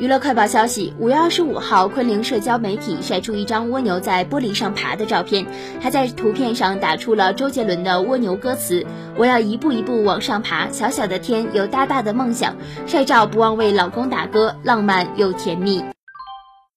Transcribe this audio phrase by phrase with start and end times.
[0.00, 5.46] 娱乐快报消息五月二十五号昆凌社交媒体晒出一张蜗牛在玻璃上爬的照片
[5.80, 8.84] 还在图片上打出了周杰伦的蜗牛歌词
[9.16, 15.93] 我要一步一步往上爬小小的天有大大的梦想晒照不忘为老公打歌浪漫又甜蜜。